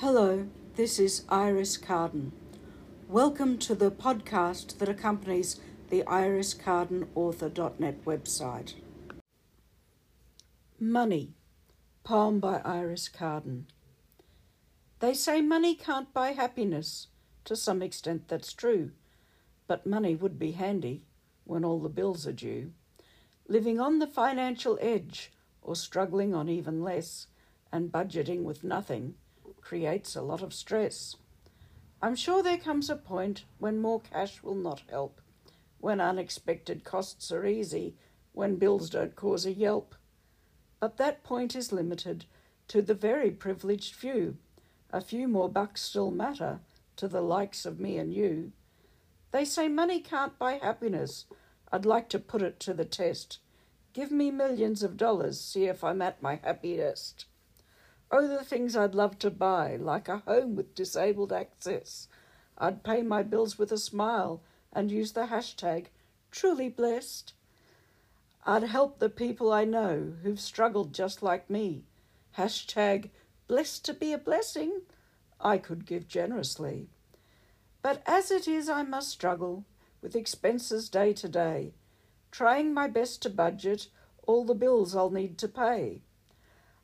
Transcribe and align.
Hello, 0.00 0.46
this 0.76 1.00
is 1.00 1.24
Iris 1.28 1.76
Carden. 1.76 2.30
Welcome 3.08 3.58
to 3.58 3.74
the 3.74 3.90
podcast 3.90 4.78
that 4.78 4.88
accompanies 4.88 5.58
the 5.90 6.04
iriscardenauthor.net 6.04 8.04
website. 8.04 8.74
Money, 10.78 11.34
poem 12.04 12.38
by 12.38 12.60
Iris 12.64 13.08
Carden. 13.08 13.66
They 15.00 15.14
say 15.14 15.40
money 15.40 15.74
can't 15.74 16.14
buy 16.14 16.30
happiness. 16.30 17.08
To 17.46 17.56
some 17.56 17.82
extent, 17.82 18.28
that's 18.28 18.52
true, 18.52 18.92
but 19.66 19.84
money 19.84 20.14
would 20.14 20.38
be 20.38 20.52
handy 20.52 21.02
when 21.42 21.64
all 21.64 21.80
the 21.80 21.88
bills 21.88 22.24
are 22.24 22.32
due. 22.32 22.70
Living 23.48 23.80
on 23.80 23.98
the 23.98 24.06
financial 24.06 24.78
edge 24.80 25.32
or 25.60 25.74
struggling 25.74 26.36
on 26.36 26.48
even 26.48 26.84
less 26.84 27.26
and 27.72 27.90
budgeting 27.90 28.44
with 28.44 28.62
nothing 28.62 29.16
creates 29.68 30.16
a 30.16 30.22
lot 30.22 30.40
of 30.40 30.54
stress. 30.54 31.14
I'm 32.00 32.16
sure 32.16 32.42
there 32.42 32.56
comes 32.56 32.88
a 32.88 32.96
point 32.96 33.44
when 33.58 33.82
more 33.82 34.00
cash 34.00 34.42
will 34.42 34.54
not 34.54 34.80
help, 34.88 35.20
when 35.78 36.00
unexpected 36.00 36.84
costs 36.84 37.30
are 37.30 37.44
easy, 37.44 37.94
when 38.32 38.56
bills 38.56 38.88
don't 38.88 39.14
cause 39.14 39.44
a 39.44 39.52
yelp. 39.52 39.94
But 40.80 40.96
that 40.96 41.22
point 41.22 41.54
is 41.54 41.70
limited 41.70 42.24
to 42.68 42.80
the 42.80 42.94
very 42.94 43.30
privileged 43.30 43.94
few. 43.94 44.38
A 44.90 45.02
few 45.02 45.28
more 45.28 45.50
bucks 45.50 45.82
still 45.82 46.10
matter 46.10 46.60
to 46.96 47.06
the 47.06 47.20
likes 47.20 47.66
of 47.66 47.78
me 47.78 47.98
and 47.98 48.14
you. 48.14 48.52
They 49.32 49.44
say 49.44 49.68
money 49.68 50.00
can't 50.00 50.38
buy 50.38 50.54
happiness. 50.54 51.26
I'd 51.70 51.84
like 51.84 52.08
to 52.08 52.18
put 52.18 52.40
it 52.40 52.58
to 52.60 52.72
the 52.72 52.86
test. 52.86 53.38
Give 53.92 54.10
me 54.10 54.30
millions 54.30 54.82
of 54.82 54.96
dollars, 54.96 55.38
see 55.38 55.66
if 55.66 55.84
I'm 55.84 56.00
at 56.00 56.22
my 56.22 56.40
happiest. 56.42 57.26
Oh, 58.10 58.26
the 58.26 58.44
things 58.44 58.74
I'd 58.74 58.94
love 58.94 59.18
to 59.18 59.30
buy, 59.30 59.76
like 59.76 60.08
a 60.08 60.18
home 60.18 60.56
with 60.56 60.74
disabled 60.74 61.32
access. 61.32 62.08
I'd 62.56 62.82
pay 62.82 63.02
my 63.02 63.22
bills 63.22 63.58
with 63.58 63.70
a 63.70 63.78
smile 63.78 64.42
and 64.72 64.90
use 64.90 65.12
the 65.12 65.26
hashtag 65.26 65.86
truly 66.30 66.68
blessed. 66.68 67.34
I'd 68.46 68.62
help 68.62 68.98
the 68.98 69.10
people 69.10 69.52
I 69.52 69.64
know 69.64 70.14
who've 70.22 70.40
struggled 70.40 70.94
just 70.94 71.22
like 71.22 71.50
me. 71.50 71.84
Hashtag 72.38 73.10
blessed 73.46 73.84
to 73.84 73.94
be 73.94 74.12
a 74.12 74.18
blessing. 74.18 74.82
I 75.40 75.58
could 75.58 75.84
give 75.84 76.08
generously. 76.08 76.88
But 77.82 78.02
as 78.06 78.30
it 78.30 78.48
is, 78.48 78.68
I 78.68 78.82
must 78.84 79.10
struggle 79.10 79.64
with 80.00 80.16
expenses 80.16 80.88
day 80.88 81.12
to 81.12 81.28
day, 81.28 81.74
trying 82.30 82.72
my 82.72 82.88
best 82.88 83.20
to 83.22 83.30
budget 83.30 83.88
all 84.26 84.44
the 84.44 84.54
bills 84.54 84.96
I'll 84.96 85.10
need 85.10 85.36
to 85.38 85.48
pay. 85.48 86.02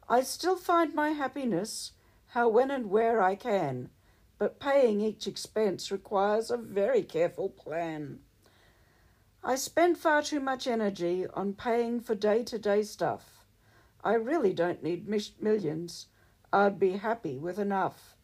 I 0.09 0.23
still 0.23 0.57
find 0.57 0.95
my 0.95 1.11
happiness, 1.11 1.93
how, 2.29 2.49
when, 2.49 2.71
and 2.71 2.91
where 2.91 3.23
I 3.23 3.37
can, 3.37 3.91
but 4.39 4.61
paying 4.61 5.01
each 5.01 5.27
expense 5.27 5.91
requires 5.91 6.51
a 6.51 6.57
very 6.59 7.03
careful 7.03 7.49
plan. 7.49 8.21
I 9.43 9.57
spend 9.57 9.99
far 9.99 10.23
too 10.23 10.41
much 10.41 10.67
energy 10.67 11.27
on 11.27 11.55
paying 11.55 12.01
for 12.01 12.15
day 12.15 12.43
to 12.45 12.59
day 12.59 12.83
stuff. 12.83 13.47
I 14.03 14.15
really 14.15 14.53
don't 14.53 14.83
need 14.83 15.09
millions. 15.41 16.07
I'd 16.53 16.79
be 16.79 16.93
happy 16.93 17.39
with 17.39 17.59
enough. 17.59 18.17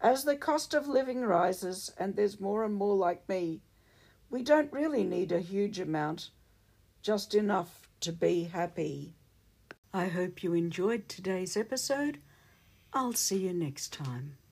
As 0.00 0.24
the 0.24 0.36
cost 0.36 0.74
of 0.74 0.88
living 0.88 1.20
rises 1.20 1.92
and 1.98 2.16
there's 2.16 2.40
more 2.40 2.64
and 2.64 2.74
more 2.74 2.96
like 2.96 3.28
me, 3.28 3.60
we 4.30 4.42
don't 4.42 4.72
really 4.72 5.04
need 5.04 5.30
a 5.30 5.40
huge 5.40 5.78
amount, 5.78 6.30
just 7.02 7.34
enough 7.34 7.88
to 8.00 8.12
be 8.12 8.44
happy. 8.44 9.14
I 9.94 10.06
hope 10.06 10.42
you 10.42 10.54
enjoyed 10.54 11.06
today's 11.06 11.54
episode. 11.54 12.18
I'll 12.94 13.12
see 13.12 13.46
you 13.46 13.52
next 13.52 13.92
time. 13.92 14.36